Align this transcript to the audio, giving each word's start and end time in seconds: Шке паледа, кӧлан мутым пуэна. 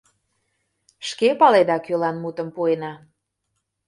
Шке 1.07 1.29
паледа, 1.39 1.77
кӧлан 1.85 2.15
мутым 2.23 2.47
пуэна. 2.55 2.93